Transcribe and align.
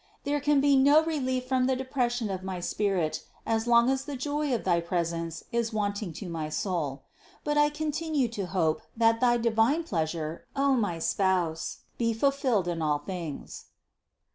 There 0.23 0.39
can 0.39 0.61
be 0.61 0.75
no 0.75 1.05
relief 1.05 1.45
from 1.47 1.67
the 1.67 1.75
depression 1.75 2.31
of 2.31 2.41
my 2.41 2.59
spirit 2.59 3.23
as 3.45 3.67
long 3.67 3.87
as 3.87 4.05
the 4.05 4.15
joy 4.15 4.51
of 4.51 4.63
thy 4.63 4.81
presence 4.81 5.43
is 5.51 5.71
wanting 5.71 6.11
to 6.13 6.27
my 6.27 6.49
soul. 6.49 7.03
But 7.43 7.55
I 7.55 7.69
continue 7.69 8.27
to 8.29 8.47
hope 8.47 8.81
that 8.97 9.19
thy 9.19 9.37
divine 9.37 9.83
pleasure, 9.83 10.47
O 10.55 10.73
my 10.73 10.97
Spouse, 10.97 11.81
be 11.99 12.13
fulfilled 12.15 12.67
in 12.67 12.81
all 12.81 12.97
things." 12.97 13.65